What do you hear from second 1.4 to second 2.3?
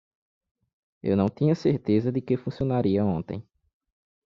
certeza de